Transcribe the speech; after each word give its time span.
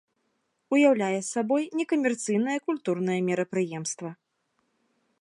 Уяўляе 0.75 1.19
сабой 1.33 1.63
некамерцыйнае 1.81 2.57
культурнае 2.71 3.19
мерапрыемства. 3.31 4.09